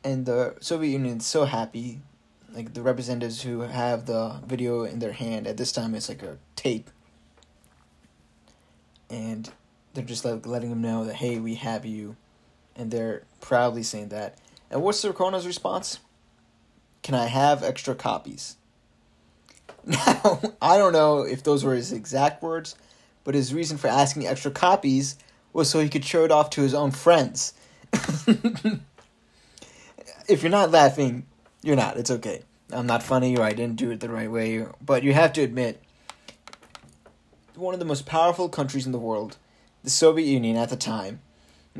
and 0.03 0.25
the 0.25 0.55
Soviet 0.61 0.91
Union 0.91 1.17
is 1.17 1.25
so 1.25 1.43
happy, 1.43 1.99
like 2.53 2.73
the 2.73 2.81
representatives 2.81 3.41
who 3.41 3.59
have 3.59 4.05
the 4.05 4.39
video 4.47 4.83
in 4.83 4.99
their 4.99 5.11
hand. 5.11 5.47
At 5.47 5.57
this 5.57 5.73
time, 5.73 5.93
it's 5.93 6.07
like 6.07 6.23
a 6.23 6.37
tape, 6.55 6.89
and 9.09 9.51
they're 9.93 10.05
just 10.05 10.23
like 10.23 10.47
letting 10.47 10.69
them 10.69 10.81
know 10.81 11.03
that 11.03 11.15
hey, 11.15 11.39
we 11.39 11.55
have 11.55 11.85
you, 11.85 12.15
and 12.75 12.91
they're 12.91 13.23
proudly 13.41 13.83
saying 13.83 14.09
that. 14.09 14.37
And 14.69 14.81
what's 14.81 15.03
Sukarno's 15.03 15.47
response? 15.47 15.99
Can 17.03 17.15
I 17.15 17.27
have 17.27 17.63
extra 17.63 17.95
copies? 17.95 18.57
Now, 19.87 20.41
I 20.59 20.79
don't 20.79 20.93
know 20.93 21.21
if 21.21 21.43
those 21.43 21.63
were 21.63 21.75
his 21.75 21.91
exact 21.91 22.41
words, 22.41 22.75
but 23.23 23.35
his 23.35 23.53
reason 23.53 23.77
for 23.77 23.87
asking 23.87 24.25
extra 24.25 24.49
copies 24.49 25.15
was 25.53 25.69
so 25.69 25.79
he 25.79 25.89
could 25.89 26.03
show 26.03 26.25
it 26.25 26.31
off 26.31 26.49
to 26.51 26.61
his 26.61 26.73
own 26.73 26.89
friends. 26.89 27.53
if 30.27 30.41
you're 30.41 30.49
not 30.49 30.71
laughing, 30.71 31.27
you're 31.61 31.75
not. 31.75 31.97
It's 31.97 32.09
okay. 32.09 32.41
I'm 32.71 32.87
not 32.87 33.03
funny 33.03 33.37
or 33.37 33.43
I 33.43 33.53
didn't 33.53 33.75
do 33.75 33.91
it 33.91 33.99
the 33.99 34.09
right 34.09 34.31
way, 34.31 34.65
but 34.83 35.03
you 35.03 35.13
have 35.13 35.33
to 35.33 35.41
admit 35.41 35.81
one 37.53 37.73
of 37.73 37.79
the 37.79 37.85
most 37.85 38.05
powerful 38.05 38.49
countries 38.49 38.85
in 38.85 38.91
the 38.91 38.97
world, 38.97 39.37
the 39.83 39.89
Soviet 39.89 40.25
Union 40.25 40.57
at 40.57 40.69
the 40.69 40.75
time, 40.75 41.21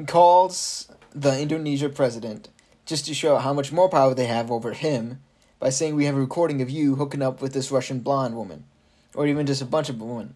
calls 0.03 0.89
the 1.13 1.39
Indonesia 1.39 1.87
president 1.87 2.49
just 2.85 3.05
to 3.05 3.13
show 3.13 3.37
how 3.37 3.53
much 3.53 3.71
more 3.71 3.89
power 3.89 4.13
they 4.13 4.27
have 4.27 4.51
over 4.51 4.73
him 4.73 5.21
by 5.59 5.69
saying 5.69 5.95
we 5.95 6.05
have 6.05 6.15
a 6.15 6.19
recording 6.19 6.61
of 6.61 6.69
you 6.69 6.95
hooking 6.95 7.21
up 7.21 7.41
with 7.41 7.53
this 7.53 7.71
Russian 7.71 7.99
blonde 7.99 8.35
woman, 8.35 8.65
or 9.13 9.25
even 9.25 9.45
just 9.45 9.61
a 9.61 9.65
bunch 9.65 9.89
of 9.89 10.01
women. 10.01 10.35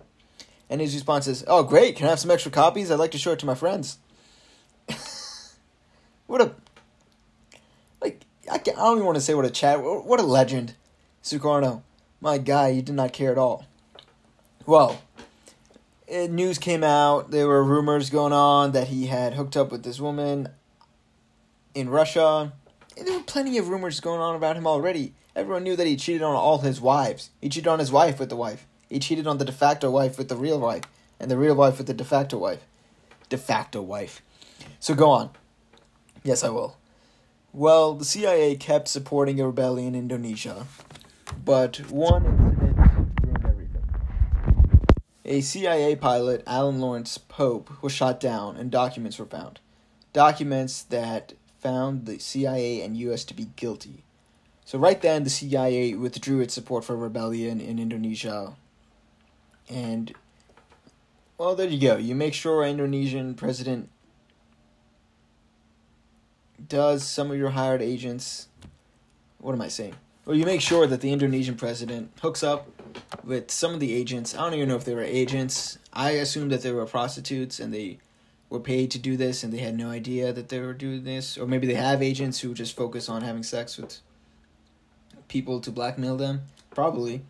And 0.70 0.80
his 0.80 0.94
response 0.94 1.28
is, 1.28 1.44
"Oh, 1.48 1.64
great! 1.64 1.96
Can 1.96 2.08
I 2.08 2.12
have 2.12 2.20
some 2.20 2.32
extra 2.32 2.52
copies? 2.52 2.90
I'd 2.90 3.00
like 3.00 3.12
to 3.12 3.18
show 3.18 3.34
it 3.34 3.40
to 3.40 3.46
my 3.46 3.56
friends." 3.56 3.98
what 6.28 6.42
a 6.42 6.54
like 8.02 8.26
I, 8.50 8.56
I 8.56 8.60
don't 8.60 8.98
even 8.98 9.06
want 9.06 9.18
to 9.18 9.22
say 9.22 9.34
what 9.34 9.46
a 9.46 9.50
chat. 9.50 9.84
What 9.84 10.20
a 10.20 10.24
legend, 10.24 10.76
Sukarno. 11.24 11.84
My 12.22 12.38
guy, 12.38 12.70
you 12.70 12.82
did 12.82 12.96
not 12.96 13.14
care 13.14 13.32
at 13.32 13.38
all. 13.38 13.66
Well, 14.66 15.02
Uh, 16.12 16.28
news 16.28 16.58
came 16.58 16.84
out. 16.84 17.30
There 17.32 17.48
were 17.48 17.64
rumors 17.64 18.10
going 18.10 18.34
on 18.34 18.72
that 18.72 18.88
he 18.88 19.08
had 19.08 19.36
hooked 19.36 19.56
up 19.56 19.72
with 19.72 19.84
this 19.84 20.00
woman 20.00 20.50
in 21.76 21.90
Russia. 21.90 22.54
And 22.98 23.08
there 23.08 23.18
were 23.18 23.24
plenty 23.24 23.58
of 23.58 23.70
rumors 23.70 24.00
going 24.00 24.20
on 24.20 24.36
about 24.36 24.56
him 24.56 24.66
already. 24.66 25.14
Everyone 25.36 25.64
knew 25.64 25.76
that 25.76 25.86
he 25.86 25.96
cheated 25.96 26.24
on 26.24 26.36
all 26.36 26.58
his 26.60 26.82
wives. 26.82 27.30
He 27.42 27.50
cheated 27.50 27.68
on 27.68 27.80
his 27.80 27.92
wife 27.92 28.20
with 28.20 28.30
the 28.30 28.36
wife. 28.36 28.66
He 28.90 29.00
cheated 29.00 29.28
on 29.28 29.38
the 29.38 29.46
de 29.46 29.52
facto 29.52 29.92
wife 29.92 30.18
with 30.18 30.30
the 30.30 30.36
real 30.36 30.60
wife, 30.60 30.84
and 31.20 31.30
the 31.30 31.38
real 31.38 31.56
wife 31.56 31.78
with 31.78 31.86
the 31.86 31.94
de 31.94 32.04
facto 32.04 32.40
wife. 32.40 32.66
De 33.30 33.38
facto 33.38 33.82
wife. 33.82 34.22
So 34.80 34.96
go 34.96 35.12
on. 35.12 35.30
Yes, 36.24 36.44
I 36.44 36.50
will. 36.50 36.76
Well, 37.54 37.94
the 37.94 38.06
CIA 38.06 38.56
kept 38.56 38.88
supporting 38.88 39.40
a 39.40 39.46
rebellion 39.46 39.94
in 39.94 40.02
Indonesia, 40.02 40.66
but 41.46 41.78
one. 41.92 42.49
A 45.30 45.42
CIA 45.42 45.96
pilot, 45.96 46.42
Alan 46.48 46.80
Lawrence 46.80 47.20
Pope, 47.20 47.84
was 47.84 47.92
shot 47.92 48.20
down, 48.20 48.58
and 48.58 48.72
documents 48.72 49.20
were 49.20 49.28
found. 49.28 49.60
Documents 50.12 50.82
that 50.82 51.34
found 51.60 52.08
the 52.08 52.18
CIA 52.18 52.82
and 52.82 52.98
US 52.98 53.24
to 53.26 53.36
be 53.36 53.52
guilty. 53.56 54.04
So 54.66 54.80
right 54.80 55.00
then, 55.00 55.24
the 55.24 55.30
CIA 55.30 55.94
withdrew 55.94 56.40
its 56.42 56.56
support 56.56 56.84
for 56.84 56.96
rebellion 56.96 57.62
in 57.62 57.78
Indonesia, 57.78 58.56
and 59.70 60.16
Well, 61.38 61.56
there 61.56 61.70
you 61.70 61.80
go. 61.80 61.98
You 61.98 62.16
make 62.16 62.34
sure 62.34 62.66
Indonesian 62.66 63.36
president 63.36 63.90
does 66.68 67.08
some 67.08 67.30
of 67.30 67.38
your 67.38 67.52
hired 67.52 67.84
agents. 67.84 68.48
What 69.38 69.54
am 69.54 69.62
I 69.62 69.68
saying? 69.68 69.94
Well, 70.26 70.36
you 70.36 70.46
make 70.46 70.62
sure 70.62 70.88
that 70.88 71.02
the 71.02 71.14
Indonesian 71.14 71.56
president 71.56 72.12
hooks 72.20 72.42
up 72.42 72.68
with 73.24 73.52
some 73.52 73.74
of 73.74 73.80
the 73.80 73.94
agents. 73.94 74.36
I 74.36 74.42
don't 74.42 74.54
even 74.54 74.70
know 74.70 74.76
if 74.76 74.86
they 74.86 74.96
were 74.96 75.02
agents. 75.02 75.78
I 75.94 76.12
assumed 76.12 76.52
that 76.52 76.62
they 76.62 76.72
were 76.72 76.86
prostitutes 76.86 77.60
and 77.60 77.74
they 77.74 78.00
were 78.50 78.60
paid 78.60 78.92
to 78.92 79.00
do 79.00 79.16
this 79.16 79.44
and 79.44 79.54
they 79.54 79.60
had 79.60 79.78
no 79.78 79.90
idea 79.90 80.34
that 80.34 80.50
they 80.50 80.60
were 80.60 80.74
doing 80.74 81.04
this. 81.04 81.38
Or 81.38 81.46
maybe 81.48 81.68
they 81.68 81.76
have 81.76 82.02
agents 82.02 82.40
who 82.40 82.54
just 82.54 82.76
focus 82.76 83.10
on 83.10 83.22
having 83.22 83.44
sex 83.44 83.78
with 83.78 84.00
people 85.28 85.62
to 85.62 85.72
blackmail 85.72 86.18
them. 86.18 86.42
Probably. 86.72 87.22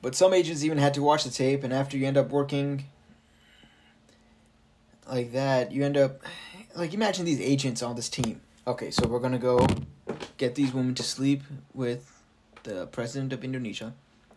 But 0.00 0.14
some 0.14 0.34
agents 0.34 0.64
even 0.64 0.78
had 0.78 0.94
to 0.94 1.02
watch 1.02 1.22
the 1.22 1.30
tape, 1.30 1.62
and 1.62 1.72
after 1.72 1.96
you 1.96 2.06
end 2.06 2.16
up 2.16 2.30
working 2.30 2.84
like 5.08 5.32
that, 5.32 5.70
you 5.70 5.84
end 5.84 5.96
up. 5.96 6.20
Like, 6.74 6.92
imagine 6.92 7.24
these 7.24 7.40
agents 7.40 7.82
on 7.82 7.94
this 7.94 8.08
team. 8.08 8.40
Okay, 8.66 8.90
so 8.90 9.06
we're 9.06 9.20
gonna 9.20 9.38
go 9.38 9.64
get 10.38 10.56
these 10.56 10.72
women 10.72 10.94
to 10.96 11.02
sleep 11.02 11.42
with 11.72 12.22
the 12.64 12.86
president 12.86 13.32
of 13.32 13.44
Indonesia. 13.44 13.92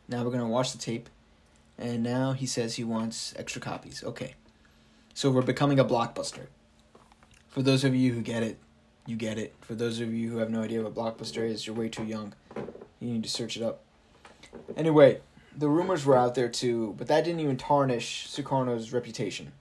Now 0.08 0.24
we're 0.24 0.32
gonna 0.32 0.48
watch 0.48 0.72
the 0.72 0.78
tape, 0.78 1.10
and 1.78 2.04
now 2.04 2.34
he 2.34 2.46
says 2.46 2.76
he 2.76 2.84
wants 2.84 3.34
extra 3.38 3.62
copies. 3.62 4.04
Okay, 4.04 4.36
so 5.14 5.32
we're 5.32 5.42
becoming 5.42 5.80
a 5.80 5.86
blockbuster. 5.86 6.48
For 7.48 7.62
those 7.62 7.84
of 7.84 7.96
you 7.96 8.14
who 8.14 8.22
get 8.22 8.44
it, 8.44 8.60
you 9.08 9.16
get 9.16 9.38
it. 9.38 9.56
For 9.62 9.76
those 9.76 10.00
of 10.00 10.14
you 10.14 10.30
who 10.30 10.38
have 10.38 10.50
no 10.50 10.62
idea 10.62 10.82
what 10.84 10.94
blockbuster 10.94 11.48
is, 11.48 11.66
you're 11.66 11.76
way 11.76 11.90
too 11.90 12.04
young. 12.04 12.34
You 13.00 13.12
need 13.12 13.24
to 13.24 13.30
search 13.30 13.56
it 13.56 13.64
up. 13.64 13.82
Anyway, 14.76 15.22
the 15.58 15.70
rumors 15.70 16.06
were 16.06 16.18
out 16.18 16.36
there 16.36 16.50
too, 16.50 16.96
but 16.98 17.08
that 17.08 17.24
didn't 17.24 17.40
even 17.40 17.58
tarnish 17.58 18.28
Sukarno's 18.28 18.92
reputation. 18.92 19.52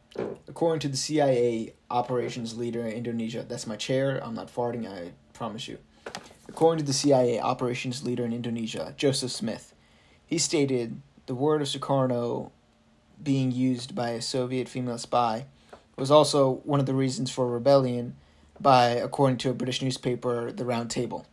According 0.48 0.80
to 0.80 0.88
the 0.88 0.96
CIA 0.96 1.74
operations 1.90 2.56
leader 2.56 2.86
in 2.86 2.92
Indonesia, 2.92 3.44
that's 3.48 3.66
my 3.66 3.76
chair, 3.76 4.22
I'm 4.22 4.34
not 4.34 4.52
farting, 4.52 4.88
I 4.88 5.12
promise 5.32 5.68
you. 5.68 5.78
According 6.48 6.84
to 6.84 6.86
the 6.86 6.92
CIA 6.92 7.40
operations 7.40 8.04
leader 8.04 8.24
in 8.24 8.32
Indonesia, 8.32 8.94
Joseph 8.96 9.30
Smith, 9.30 9.73
he 10.34 10.38
stated 10.38 11.00
the 11.26 11.34
word 11.36 11.62
of 11.62 11.68
Sukarno 11.68 12.50
being 13.22 13.52
used 13.52 13.94
by 13.94 14.10
a 14.10 14.20
Soviet 14.20 14.68
female 14.68 14.98
spy 14.98 15.46
was 15.96 16.10
also 16.10 16.54
one 16.64 16.80
of 16.80 16.86
the 16.86 16.92
reasons 16.92 17.30
for 17.30 17.46
rebellion 17.48 18.16
by 18.60 18.88
according 18.88 19.36
to 19.36 19.50
a 19.50 19.54
British 19.54 19.80
newspaper, 19.80 20.50
The 20.50 20.64
Round 20.64 20.90
Table. 20.90 21.24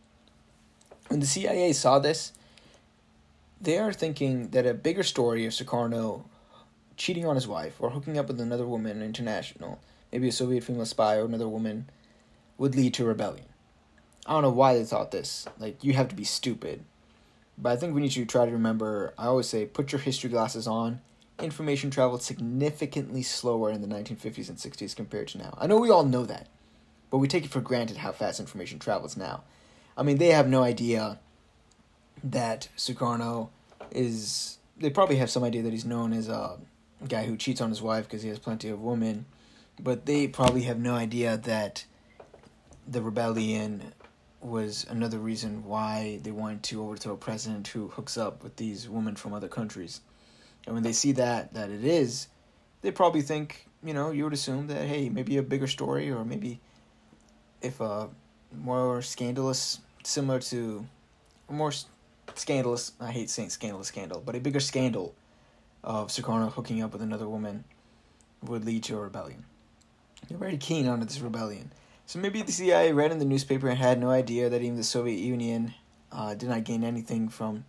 When 1.08 1.18
the 1.18 1.26
CIA 1.26 1.72
saw 1.72 1.98
this, 1.98 2.32
they 3.60 3.76
are 3.76 3.92
thinking 3.92 4.50
that 4.50 4.66
a 4.66 4.72
bigger 4.72 5.02
story 5.02 5.46
of 5.46 5.52
Sukarno 5.52 6.22
cheating 6.96 7.26
on 7.26 7.34
his 7.34 7.48
wife 7.48 7.74
or 7.80 7.90
hooking 7.90 8.16
up 8.18 8.28
with 8.28 8.40
another 8.40 8.68
woman 8.68 9.02
international, 9.02 9.80
maybe 10.12 10.28
a 10.28 10.32
Soviet 10.32 10.62
female 10.62 10.86
spy 10.86 11.16
or 11.16 11.24
another 11.24 11.48
woman, 11.48 11.90
would 12.56 12.76
lead 12.76 12.94
to 12.94 13.04
rebellion. 13.04 13.46
I 14.26 14.34
don't 14.34 14.42
know 14.42 14.50
why 14.50 14.74
they 14.74 14.84
thought 14.84 15.10
this. 15.10 15.48
Like, 15.58 15.82
you 15.82 15.94
have 15.94 16.06
to 16.10 16.14
be 16.14 16.22
stupid. 16.22 16.84
But 17.58 17.70
I 17.70 17.76
think 17.76 17.94
we 17.94 18.00
need 18.00 18.12
to 18.12 18.24
try 18.24 18.46
to 18.46 18.50
remember 18.52 19.14
I 19.18 19.26
always 19.26 19.48
say, 19.48 19.66
put 19.66 19.92
your 19.92 20.00
history 20.00 20.30
glasses 20.30 20.66
on. 20.66 21.00
Information 21.38 21.90
traveled 21.90 22.22
significantly 22.22 23.22
slower 23.22 23.70
in 23.70 23.80
the 23.80 23.88
1950s 23.88 24.48
and 24.48 24.58
60s 24.58 24.94
compared 24.94 25.28
to 25.28 25.38
now. 25.38 25.54
I 25.58 25.66
know 25.66 25.78
we 25.78 25.90
all 25.90 26.04
know 26.04 26.24
that, 26.24 26.48
but 27.10 27.18
we 27.18 27.28
take 27.28 27.44
it 27.44 27.50
for 27.50 27.60
granted 27.60 27.98
how 27.98 28.12
fast 28.12 28.38
information 28.38 28.78
travels 28.78 29.16
now. 29.16 29.42
I 29.96 30.02
mean, 30.02 30.18
they 30.18 30.28
have 30.28 30.48
no 30.48 30.62
idea 30.62 31.18
that 32.22 32.68
Sukarno 32.76 33.50
is. 33.90 34.58
They 34.78 34.90
probably 34.90 35.16
have 35.16 35.30
some 35.30 35.44
idea 35.44 35.62
that 35.62 35.72
he's 35.72 35.84
known 35.84 36.12
as 36.12 36.28
a 36.28 36.58
guy 37.08 37.24
who 37.24 37.36
cheats 37.36 37.60
on 37.60 37.68
his 37.68 37.82
wife 37.82 38.04
because 38.04 38.22
he 38.22 38.28
has 38.28 38.38
plenty 38.38 38.68
of 38.68 38.80
women, 38.80 39.26
but 39.80 40.06
they 40.06 40.26
probably 40.28 40.62
have 40.62 40.78
no 40.78 40.94
idea 40.94 41.36
that 41.36 41.84
the 42.86 43.02
rebellion 43.02 43.92
was 44.42 44.86
another 44.88 45.18
reason 45.18 45.64
why 45.64 46.18
they 46.22 46.30
wanted 46.30 46.62
to 46.64 46.82
overthrow 46.82 47.14
a 47.14 47.16
president 47.16 47.68
who 47.68 47.88
hooks 47.88 48.18
up 48.18 48.42
with 48.42 48.56
these 48.56 48.88
women 48.88 49.14
from 49.14 49.32
other 49.32 49.48
countries. 49.48 50.00
And 50.66 50.74
when 50.74 50.82
they 50.82 50.92
see 50.92 51.12
that 51.12 51.54
that 51.54 51.70
it 51.70 51.84
is, 51.84 52.28
they 52.82 52.90
probably 52.90 53.22
think, 53.22 53.66
you 53.84 53.94
know, 53.94 54.10
you 54.10 54.24
would 54.24 54.32
assume 54.32 54.66
that 54.68 54.86
hey, 54.86 55.08
maybe 55.08 55.36
a 55.36 55.42
bigger 55.42 55.66
story 55.66 56.10
or 56.10 56.24
maybe 56.24 56.60
if 57.60 57.80
a 57.80 58.08
more 58.56 59.00
scandalous, 59.02 59.80
similar 60.04 60.40
to 60.40 60.84
more 61.48 61.72
scandalous. 62.34 62.92
I 63.00 63.10
hate 63.10 63.30
saying 63.30 63.50
scandalous 63.50 63.88
scandal, 63.88 64.22
but 64.24 64.34
a 64.34 64.40
bigger 64.40 64.60
scandal 64.60 65.14
of 65.84 66.08
Sukarno 66.08 66.50
hooking 66.50 66.82
up 66.82 66.92
with 66.92 67.02
another 67.02 67.28
woman 67.28 67.64
would 68.42 68.64
lead 68.64 68.82
to 68.84 68.96
a 68.96 69.00
rebellion. 69.00 69.44
They're 70.28 70.38
very 70.38 70.56
keen 70.56 70.88
on 70.88 71.00
this 71.00 71.20
rebellion. 71.20 71.72
So 72.12 72.18
maybe 72.18 72.42
the 72.42 72.52
CIA 72.52 72.92
read 72.92 73.10
in 73.10 73.20
the 73.20 73.24
newspaper 73.24 73.68
and 73.68 73.78
had 73.78 73.98
no 73.98 74.10
idea 74.10 74.50
that 74.50 74.60
even 74.60 74.76
the 74.76 74.84
Soviet 74.84 75.18
Union 75.18 75.72
uh, 76.12 76.34
did 76.34 76.50
not 76.50 76.62
gain 76.62 76.84
anything 76.84 77.30
from 77.30 77.64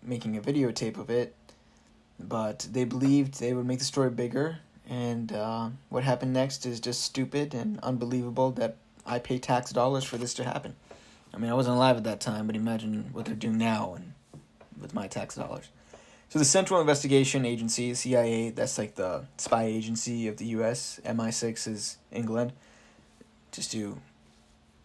making 0.00 0.36
a 0.36 0.40
videotape 0.40 0.96
of 0.96 1.10
it. 1.10 1.34
But 2.20 2.68
they 2.70 2.84
believed 2.84 3.40
they 3.40 3.54
would 3.54 3.66
make 3.66 3.80
the 3.80 3.84
story 3.84 4.10
bigger, 4.10 4.60
and 4.88 5.32
uh, 5.32 5.70
what 5.88 6.04
happened 6.04 6.32
next 6.32 6.66
is 6.66 6.78
just 6.78 7.02
stupid 7.02 7.52
and 7.52 7.80
unbelievable 7.80 8.52
that 8.52 8.76
I 9.04 9.18
pay 9.18 9.40
tax 9.40 9.72
dollars 9.72 10.04
for 10.04 10.18
this 10.18 10.34
to 10.34 10.44
happen. 10.44 10.76
I 11.34 11.38
mean, 11.38 11.50
I 11.50 11.54
wasn't 11.54 11.78
alive 11.78 11.96
at 11.96 12.04
that 12.04 12.20
time, 12.20 12.46
but 12.46 12.54
imagine 12.54 13.08
what 13.12 13.24
they're 13.24 13.34
doing 13.34 13.58
now 13.58 13.94
and 13.94 14.12
with 14.80 14.94
my 14.94 15.08
tax 15.08 15.34
dollars. 15.34 15.66
So 16.28 16.38
the 16.38 16.44
Central 16.44 16.80
Investigation 16.80 17.44
Agency, 17.44 17.92
CIA, 17.94 18.50
that's 18.50 18.78
like 18.78 18.94
the 18.94 19.24
spy 19.36 19.64
agency 19.64 20.28
of 20.28 20.36
the 20.36 20.46
U.S. 20.46 21.00
MI6 21.04 21.66
is 21.66 21.96
England. 22.12 22.52
Just 23.52 23.72
to, 23.72 24.00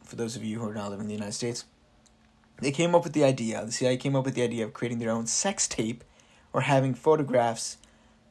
for 0.03 0.15
those 0.15 0.35
of 0.35 0.43
you 0.43 0.59
who 0.59 0.67
are 0.67 0.73
not 0.73 0.89
living 0.89 1.05
in 1.05 1.07
the 1.07 1.13
United 1.13 1.33
States, 1.33 1.65
they 2.59 2.71
came 2.71 2.95
up 2.95 3.03
with 3.03 3.13
the 3.13 3.23
idea. 3.23 3.65
The 3.65 3.71
CIA 3.71 3.97
came 3.97 4.15
up 4.15 4.25
with 4.25 4.35
the 4.35 4.43
idea 4.43 4.63
of 4.63 4.73
creating 4.73 4.99
their 4.99 5.11
own 5.11 5.27
sex 5.27 5.67
tape, 5.67 6.03
or 6.53 6.61
having 6.61 6.93
photographs 6.93 7.77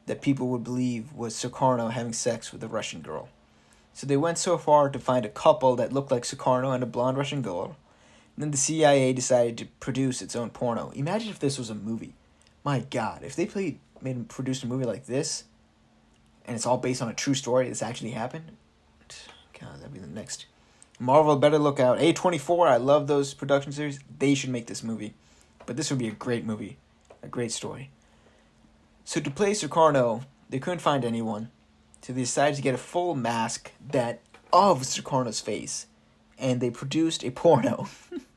that 0.05 0.21
people 0.21 0.47
would 0.47 0.63
believe 0.63 1.13
was 1.13 1.35
Sukarno 1.35 1.91
having 1.91 2.13
sex 2.13 2.51
with 2.51 2.63
a 2.63 2.67
Russian 2.67 3.01
girl. 3.01 3.29
So 3.93 4.07
they 4.07 4.17
went 4.17 4.37
so 4.37 4.57
far 4.57 4.89
to 4.89 4.99
find 4.99 5.25
a 5.25 5.29
couple 5.29 5.75
that 5.75 5.93
looked 5.93 6.11
like 6.11 6.23
Sukarno 6.23 6.73
and 6.73 6.83
a 6.83 6.87
blonde 6.87 7.17
Russian 7.17 7.41
girl. 7.41 7.75
And 8.35 8.43
then 8.43 8.51
the 8.51 8.57
CIA 8.57 9.13
decided 9.13 9.57
to 9.59 9.65
produce 9.79 10.21
its 10.21 10.35
own 10.35 10.49
porno. 10.49 10.91
Imagine 10.95 11.29
if 11.29 11.39
this 11.39 11.57
was 11.57 11.69
a 11.69 11.75
movie 11.75 12.15
my 12.63 12.79
God, 12.79 13.23
if 13.23 13.35
they 13.35 13.45
played 13.45 13.79
made 14.01 14.27
produced 14.29 14.63
a 14.63 14.67
movie 14.67 14.85
like 14.85 15.05
this, 15.05 15.45
and 16.45 16.55
it's 16.55 16.65
all 16.65 16.77
based 16.77 17.01
on 17.01 17.09
a 17.09 17.13
true 17.13 17.33
story 17.33 17.67
that's 17.67 17.81
actually 17.81 18.11
happened, 18.11 18.51
That'd 19.77 19.93
be 19.93 19.99
the 19.99 20.07
next. 20.07 20.45
Marvel 20.99 21.35
better 21.35 21.59
look 21.59 21.79
out. 21.79 21.99
A 21.99 22.13
twenty 22.13 22.37
four, 22.37 22.67
I 22.67 22.77
love 22.77 23.07
those 23.07 23.33
production 23.33 23.71
series. 23.71 23.99
They 24.19 24.35
should 24.35 24.49
make 24.49 24.67
this 24.67 24.83
movie, 24.83 25.13
but 25.65 25.77
this 25.77 25.89
would 25.89 25.99
be 25.99 26.07
a 26.07 26.11
great 26.11 26.45
movie, 26.45 26.77
a 27.21 27.27
great 27.27 27.51
story. 27.51 27.89
So 29.05 29.19
to 29.19 29.29
play 29.29 29.51
Sukarno, 29.51 30.23
they 30.49 30.59
couldn't 30.59 30.79
find 30.79 31.03
anyone, 31.03 31.49
so 32.01 32.13
they 32.13 32.21
decided 32.21 32.55
to 32.55 32.61
get 32.61 32.75
a 32.75 32.77
full 32.77 33.15
mask 33.15 33.71
that 33.89 34.21
of 34.53 34.81
Sukarno's 34.81 35.41
face, 35.41 35.87
and 36.37 36.61
they 36.61 36.69
produced 36.69 37.23
a 37.23 37.31
porno. 37.31 37.87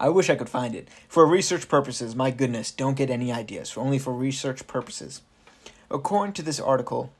I 0.00 0.08
wish 0.08 0.28
I 0.28 0.34
could 0.34 0.48
find 0.48 0.74
it. 0.74 0.88
For 1.08 1.26
research 1.26 1.68
purposes, 1.68 2.14
my 2.14 2.30
goodness, 2.30 2.70
don't 2.70 2.96
get 2.96 3.10
any 3.10 3.32
ideas. 3.32 3.70
For 3.70 3.80
only 3.80 3.98
for 3.98 4.12
research 4.12 4.66
purposes. 4.66 5.22
According 5.90 6.34
to 6.34 6.42
this 6.42 6.60
article 6.60 7.12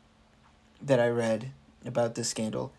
that 0.82 1.00
I 1.00 1.08
read 1.08 1.50
about 1.86 2.14
this 2.14 2.28
scandal, 2.28 2.72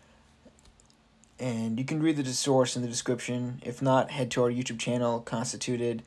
and 1.38 1.78
you 1.78 1.84
can 1.84 2.02
read 2.02 2.16
the 2.16 2.24
source 2.32 2.76
in 2.76 2.82
the 2.82 2.88
description. 2.88 3.60
If 3.64 3.82
not, 3.82 4.10
head 4.10 4.30
to 4.32 4.42
our 4.42 4.50
YouTube 4.50 4.78
channel, 4.78 5.20
constituted 5.20 6.02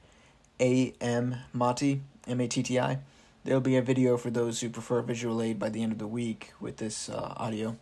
A.M. 0.60 1.38
Mati, 1.54 2.02
M 2.28 2.42
A 2.42 2.48
T 2.48 2.64
T 2.64 2.80
I. 2.80 3.00
There'll 3.44 3.62
be 3.62 3.78
a 3.78 3.82
video 3.82 4.18
for 4.18 4.30
those 4.30 4.60
who 4.60 4.70
prefer 4.70 5.02
visual 5.02 5.42
aid 5.42 5.60
by 5.60 5.70
the 5.70 5.82
end 5.82 5.92
of 5.92 5.98
the 5.98 6.08
week 6.08 6.54
with 6.60 6.78
this 6.78 7.10
uh, 7.10 7.34
audio. 7.38 7.78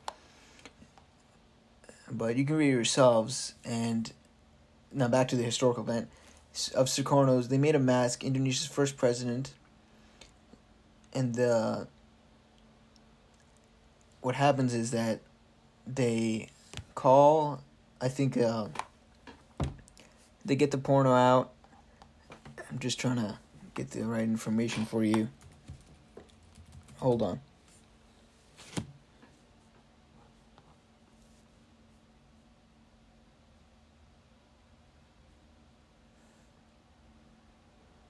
But 2.09 2.35
you 2.35 2.45
can 2.45 2.55
read 2.55 2.69
it 2.69 2.73
yourselves, 2.73 3.53
and 3.65 4.11
now 4.93 5.07
back 5.07 5.27
to 5.29 5.35
the 5.35 5.43
historical 5.43 5.83
event 5.83 6.09
of 6.75 6.87
Sukarno's. 6.87 7.47
They 7.49 7.57
made 7.57 7.75
a 7.75 7.79
mask. 7.79 8.23
Indonesia's 8.23 8.67
first 8.67 8.97
president, 8.97 9.53
and 11.13 11.35
the 11.35 11.87
what 14.21 14.35
happens 14.35 14.73
is 14.73 14.91
that 14.91 15.21
they 15.85 16.49
call. 16.95 17.61
I 18.01 18.07
think 18.09 18.37
uh, 18.37 18.67
they 20.45 20.55
get 20.55 20.71
the 20.71 20.77
porno 20.77 21.13
out. 21.13 21.51
I'm 22.69 22.79
just 22.79 22.99
trying 22.99 23.17
to 23.17 23.37
get 23.73 23.91
the 23.91 24.03
right 24.03 24.23
information 24.23 24.85
for 24.85 25.03
you. 25.03 25.29
Hold 26.97 27.21
on. 27.21 27.39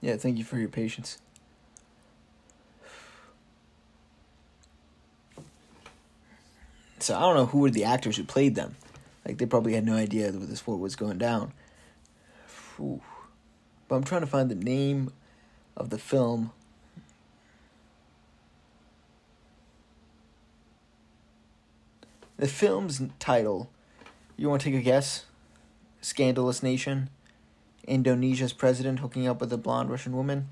Yeah, 0.00 0.16
thank 0.16 0.38
you 0.38 0.44
for 0.44 0.58
your 0.58 0.68
patience. 0.68 1.18
So 7.08 7.16
I 7.16 7.20
don't 7.20 7.36
know 7.36 7.46
who 7.46 7.60
were 7.60 7.70
the 7.70 7.84
actors 7.84 8.18
who 8.18 8.24
played 8.24 8.54
them. 8.54 8.76
Like 9.24 9.38
they 9.38 9.46
probably 9.46 9.72
had 9.72 9.86
no 9.86 9.94
idea 9.94 10.30
that 10.30 10.38
this 10.40 10.66
what 10.66 10.78
was 10.78 10.94
going 10.94 11.16
down. 11.16 11.54
Whew. 12.76 13.00
But 13.88 13.96
I'm 13.96 14.04
trying 14.04 14.20
to 14.20 14.26
find 14.26 14.50
the 14.50 14.54
name 14.54 15.10
of 15.74 15.88
the 15.88 15.96
film. 15.96 16.52
The 22.36 22.46
film's 22.46 23.00
title. 23.18 23.70
You 24.36 24.50
want 24.50 24.60
to 24.60 24.70
take 24.70 24.78
a 24.78 24.84
guess? 24.84 25.24
Scandalous 26.02 26.62
Nation. 26.62 27.08
Indonesia's 27.86 28.52
president 28.52 28.98
hooking 28.98 29.26
up 29.26 29.40
with 29.40 29.50
a 29.50 29.56
blonde 29.56 29.88
Russian 29.88 30.14
woman. 30.14 30.50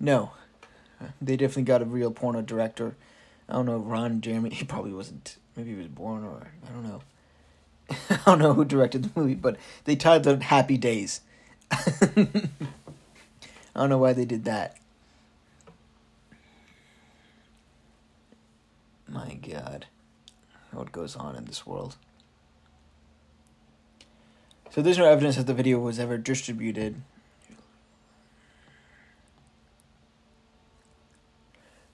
No, 0.00 0.30
they 1.20 1.36
definitely 1.36 1.64
got 1.64 1.82
a 1.82 1.84
real 1.84 2.10
porno 2.10 2.40
director. 2.40 2.96
I 3.50 3.52
don't 3.52 3.66
know 3.66 3.76
Ron 3.76 4.22
Jeremy. 4.22 4.48
He 4.54 4.64
probably 4.64 4.94
wasn't. 4.94 5.36
Maybe 5.56 5.70
he 5.70 5.76
was 5.76 5.88
born 5.88 6.24
or 6.24 6.48
I 6.66 6.72
don't 6.72 6.84
know. 6.84 7.00
I 8.10 8.18
don't 8.26 8.38
know 8.38 8.54
who 8.54 8.64
directed 8.64 9.04
the 9.04 9.20
movie, 9.20 9.34
but 9.34 9.56
they 9.84 9.96
titled 9.96 10.38
it 10.38 10.42
Happy 10.44 10.76
Days. 10.76 11.20
I 11.70 12.26
don't 13.74 13.88
know 13.88 13.98
why 13.98 14.12
they 14.12 14.24
did 14.24 14.44
that. 14.44 14.76
My 19.08 19.34
God, 19.34 19.86
what 20.72 20.92
goes 20.92 21.14
on 21.14 21.36
in 21.36 21.44
this 21.44 21.66
world? 21.66 21.96
So 24.70 24.82
there's 24.82 24.98
no 24.98 25.04
evidence 25.04 25.36
that 25.36 25.46
the 25.46 25.54
video 25.54 25.78
was 25.78 26.00
ever 26.00 26.18
distributed. 26.18 27.00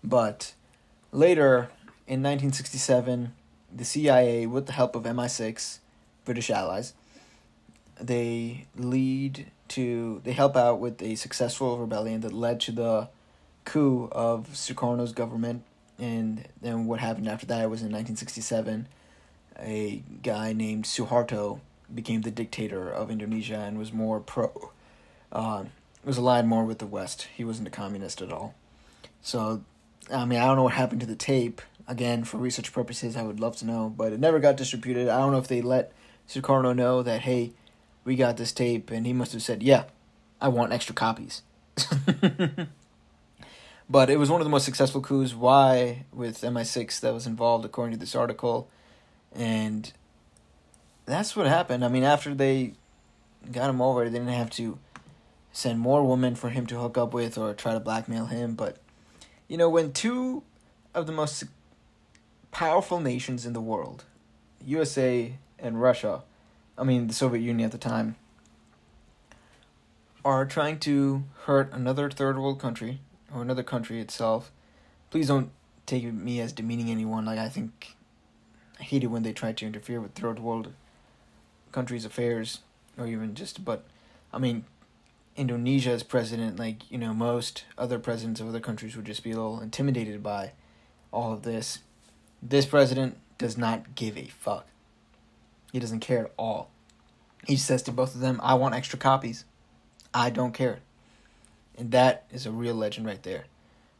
But 0.02 0.54
later, 1.12 1.68
in 2.06 2.22
1967, 2.22 3.34
the 3.74 3.84
CIA, 3.84 4.46
with 4.46 4.66
the 4.66 4.72
help 4.72 4.94
of 4.94 5.04
MI6, 5.04 5.78
British 6.24 6.50
allies, 6.50 6.94
they 8.00 8.66
lead 8.76 9.46
to 9.68 10.20
they 10.24 10.32
help 10.32 10.56
out 10.56 10.80
with 10.80 11.00
a 11.00 11.14
successful 11.14 11.78
rebellion 11.78 12.20
that 12.22 12.32
led 12.32 12.60
to 12.60 12.72
the 12.72 13.08
coup 13.64 14.08
of 14.10 14.48
Sukarno's 14.52 15.12
government 15.12 15.62
and 15.98 16.48
then 16.60 16.86
what 16.86 16.98
happened 16.98 17.28
after 17.28 17.46
that 17.46 17.70
was 17.70 17.80
in 17.82 17.92
1967 17.92 18.88
a 19.60 20.02
guy 20.22 20.52
named 20.52 20.84
Suharto 20.84 21.60
became 21.94 22.22
the 22.22 22.30
dictator 22.30 22.90
of 22.90 23.10
Indonesia 23.10 23.58
and 23.58 23.78
was 23.78 23.92
more 23.92 24.18
pro 24.18 24.70
uh, 25.30 25.64
was 26.04 26.16
aligned 26.16 26.48
more 26.48 26.64
with 26.64 26.78
the 26.78 26.86
West. 26.86 27.28
He 27.36 27.44
wasn't 27.44 27.68
a 27.68 27.70
communist 27.70 28.22
at 28.22 28.32
all. 28.32 28.54
So 29.22 29.62
I 30.12 30.24
mean 30.24 30.40
I 30.40 30.46
don't 30.46 30.56
know 30.56 30.64
what 30.64 30.72
happened 30.72 31.00
to 31.02 31.06
the 31.06 31.14
tape. 31.14 31.60
Again, 31.90 32.22
for 32.22 32.38
research 32.38 32.72
purposes 32.72 33.16
I 33.16 33.22
would 33.24 33.40
love 33.40 33.56
to 33.56 33.66
know, 33.66 33.92
but 33.94 34.12
it 34.12 34.20
never 34.20 34.38
got 34.38 34.56
distributed. 34.56 35.08
I 35.08 35.18
don't 35.18 35.32
know 35.32 35.38
if 35.38 35.48
they 35.48 35.60
let 35.60 35.92
Sukarno 36.28 36.74
know 36.74 37.02
that 37.02 37.22
hey 37.22 37.52
we 38.04 38.14
got 38.16 38.36
this 38.36 38.52
tape, 38.52 38.90
and 38.90 39.06
he 39.06 39.12
must 39.12 39.32
have 39.32 39.42
said, 39.42 39.62
yeah, 39.62 39.84
I 40.40 40.48
want 40.48 40.72
extra 40.72 40.94
copies. 40.94 41.42
but 43.90 44.08
it 44.08 44.18
was 44.18 44.30
one 44.30 44.40
of 44.40 44.44
the 44.44 44.50
most 44.50 44.64
successful 44.64 45.00
coups. 45.00 45.34
Why 45.34 46.04
with 46.12 46.40
MI6 46.40 47.00
that 47.00 47.12
was 47.12 47.26
involved, 47.26 47.64
according 47.64 47.94
to 47.94 48.00
this 48.00 48.14
article, 48.14 48.68
and 49.34 49.92
that's 51.06 51.34
what 51.36 51.46
happened. 51.46 51.84
I 51.84 51.88
mean, 51.88 52.04
after 52.04 52.34
they 52.34 52.74
got 53.50 53.68
him 53.68 53.82
over, 53.82 54.04
they 54.04 54.18
didn't 54.18 54.28
have 54.28 54.50
to 54.50 54.78
send 55.52 55.80
more 55.80 56.06
women 56.06 56.36
for 56.36 56.50
him 56.50 56.66
to 56.66 56.78
hook 56.78 56.96
up 56.96 57.12
with 57.12 57.36
or 57.36 57.52
try 57.52 57.72
to 57.72 57.80
blackmail 57.80 58.26
him. 58.26 58.54
But 58.54 58.78
you 59.48 59.56
know, 59.56 59.68
when 59.68 59.92
two 59.92 60.42
of 60.94 61.06
the 61.06 61.12
most 61.12 61.44
powerful 62.50 63.00
nations 63.00 63.46
in 63.46 63.52
the 63.52 63.60
world, 63.60 64.04
USA 64.64 65.34
and 65.58 65.80
Russia, 65.80 66.22
I 66.76 66.84
mean 66.84 67.06
the 67.06 67.14
Soviet 67.14 67.42
Union 67.42 67.66
at 67.66 67.72
the 67.72 67.78
time, 67.78 68.16
are 70.24 70.44
trying 70.44 70.78
to 70.80 71.24
hurt 71.44 71.72
another 71.72 72.10
third 72.10 72.38
world 72.38 72.60
country 72.60 73.00
or 73.34 73.42
another 73.42 73.62
country 73.62 74.00
itself. 74.00 74.50
Please 75.10 75.28
don't 75.28 75.50
take 75.86 76.04
me 76.12 76.40
as 76.40 76.52
demeaning 76.52 76.90
anyone. 76.90 77.24
Like 77.24 77.38
I 77.38 77.48
think 77.48 77.96
I 78.78 78.82
hate 78.82 79.04
it 79.04 79.08
when 79.08 79.22
they 79.22 79.32
try 79.32 79.52
to 79.52 79.66
interfere 79.66 80.00
with 80.00 80.12
third 80.12 80.38
world 80.38 80.72
countries' 81.72 82.04
affairs 82.04 82.60
or 82.98 83.06
even 83.06 83.34
just 83.34 83.64
but 83.64 83.84
I 84.32 84.38
mean 84.38 84.64
Indonesia's 85.36 86.02
president, 86.02 86.58
like, 86.58 86.90
you 86.90 86.98
know, 86.98 87.14
most 87.14 87.64
other 87.78 87.98
presidents 87.98 88.40
of 88.40 88.48
other 88.48 88.60
countries 88.60 88.96
would 88.96 89.06
just 89.06 89.24
be 89.24 89.30
a 89.30 89.36
little 89.36 89.60
intimidated 89.60 90.22
by 90.22 90.52
all 91.12 91.32
of 91.32 91.42
this. 91.44 91.78
This 92.42 92.66
president 92.66 93.18
does 93.38 93.58
not 93.58 93.94
give 93.94 94.16
a 94.16 94.26
fuck. 94.26 94.66
He 95.72 95.78
doesn't 95.78 96.00
care 96.00 96.26
at 96.26 96.32
all. 96.36 96.70
He 97.46 97.56
says 97.56 97.82
to 97.84 97.92
both 97.92 98.14
of 98.14 98.20
them, 98.20 98.40
I 98.42 98.54
want 98.54 98.74
extra 98.74 98.98
copies. 98.98 99.44
I 100.12 100.30
don't 100.30 100.52
care. 100.52 100.80
And 101.78 101.90
that 101.92 102.26
is 102.30 102.46
a 102.46 102.50
real 102.50 102.74
legend 102.74 103.06
right 103.06 103.22
there. 103.22 103.44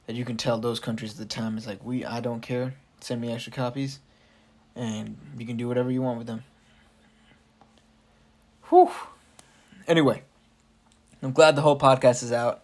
That 0.06 0.16
you 0.16 0.24
can 0.24 0.36
tell 0.36 0.58
those 0.58 0.80
countries 0.80 1.12
at 1.12 1.18
the 1.18 1.24
time 1.24 1.56
is 1.56 1.66
like, 1.66 1.84
we, 1.84 2.04
I 2.04 2.20
don't 2.20 2.40
care. 2.40 2.74
Send 3.00 3.20
me 3.20 3.32
extra 3.32 3.52
copies. 3.52 4.00
And 4.74 5.16
you 5.38 5.46
can 5.46 5.56
do 5.56 5.68
whatever 5.68 5.90
you 5.90 6.02
want 6.02 6.18
with 6.18 6.26
them. 6.26 6.44
Whew. 8.68 8.90
Anyway, 9.86 10.22
I'm 11.22 11.32
glad 11.32 11.56
the 11.56 11.62
whole 11.62 11.78
podcast 11.78 12.22
is 12.22 12.32
out. 12.32 12.62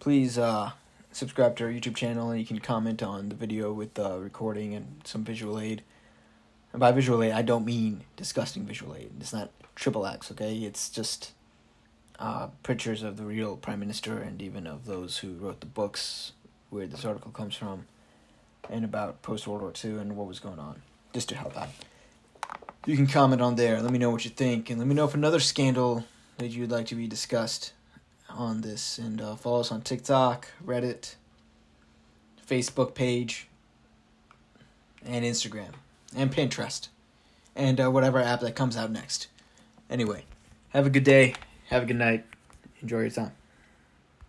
Please 0.00 0.38
uh, 0.38 0.72
subscribe 1.12 1.56
to 1.56 1.64
our 1.64 1.70
YouTube 1.70 1.94
channel 1.94 2.30
and 2.30 2.40
you 2.40 2.46
can 2.46 2.58
comment 2.58 3.02
on 3.02 3.28
the 3.28 3.34
video 3.34 3.72
with 3.72 3.94
the 3.94 4.18
recording 4.18 4.74
and 4.74 5.02
some 5.04 5.24
visual 5.24 5.60
aid. 5.60 5.82
And 6.72 6.80
by 6.80 6.90
visual 6.92 7.22
aid, 7.22 7.32
I 7.32 7.42
don't 7.42 7.66
mean 7.66 8.04
disgusting 8.16 8.64
visual 8.64 8.96
aid. 8.96 9.12
It's 9.20 9.32
not 9.32 9.50
triple 9.74 10.06
X, 10.06 10.30
okay? 10.32 10.56
It's 10.56 10.88
just 10.88 11.32
uh, 12.18 12.48
pictures 12.62 13.02
of 13.02 13.16
the 13.16 13.24
real 13.24 13.56
prime 13.56 13.80
minister 13.80 14.18
and 14.18 14.40
even 14.40 14.66
of 14.66 14.86
those 14.86 15.18
who 15.18 15.34
wrote 15.34 15.60
the 15.60 15.66
books 15.66 16.32
where 16.70 16.86
this 16.86 17.04
article 17.04 17.30
comes 17.30 17.54
from 17.54 17.86
and 18.70 18.84
about 18.84 19.22
post 19.22 19.46
World 19.46 19.62
War 19.62 19.72
II 19.84 19.98
and 19.98 20.16
what 20.16 20.26
was 20.26 20.38
going 20.38 20.58
on, 20.58 20.82
just 21.12 21.28
to 21.28 21.36
help 21.36 21.56
out. 21.56 21.68
You 22.86 22.96
can 22.96 23.06
comment 23.06 23.42
on 23.42 23.56
there. 23.56 23.80
Let 23.80 23.92
me 23.92 23.98
know 23.98 24.10
what 24.10 24.24
you 24.24 24.30
think, 24.30 24.70
and 24.70 24.78
let 24.78 24.88
me 24.88 24.94
know 24.94 25.04
if 25.04 25.14
another 25.14 25.40
scandal 25.40 26.04
that 26.38 26.48
you'd 26.48 26.70
like 26.70 26.86
to 26.86 26.94
be 26.94 27.06
discussed 27.06 27.72
on 28.36 28.60
this. 28.62 28.98
And 28.98 29.20
uh, 29.20 29.36
follow 29.36 29.60
us 29.60 29.72
on 29.72 29.82
TikTok, 29.82 30.48
Reddit, 30.64 31.14
Facebook 32.46 32.94
page, 32.94 33.48
and 35.04 35.24
Instagram 35.24 35.72
and 36.14 36.32
Pinterest 36.32 36.88
and 37.54 37.80
uh, 37.80 37.90
whatever 37.90 38.20
app 38.20 38.40
that 38.40 38.54
comes 38.54 38.76
out 38.76 38.90
next. 38.90 39.28
Anyway, 39.90 40.24
have 40.70 40.86
a 40.86 40.90
good 40.90 41.04
day. 41.04 41.34
Have 41.68 41.84
a 41.84 41.86
good 41.86 41.96
night. 41.96 42.24
Enjoy 42.80 43.00
your 43.00 43.10
time. 43.10 43.32